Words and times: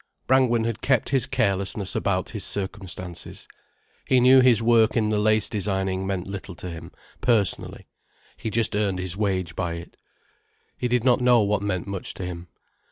Brangwen 0.25 0.63
had 0.63 0.81
kept 0.81 1.09
his 1.09 1.27
carelessness 1.27 1.95
about 1.95 2.31
his 2.31 2.43
circumstances. 2.43 3.47
He 4.07 4.19
knew 4.19 4.39
his 4.41 4.59
work 4.63 4.97
in 4.97 5.09
the 5.09 5.19
lace 5.19 5.47
designing 5.47 6.07
meant 6.07 6.25
little 6.25 6.55
to 6.55 6.71
him 6.71 6.91
personally, 7.21 7.85
he 8.35 8.49
just 8.49 8.75
earned 8.75 8.97
his 8.97 9.15
wage 9.15 9.55
by 9.55 9.75
it. 9.75 9.95
He 10.79 10.87
did 10.87 11.03
not 11.03 11.21
know 11.21 11.41
what 11.41 11.61
meant 11.61 11.85
much 11.85 12.15
to 12.15 12.25
him. 12.25 12.47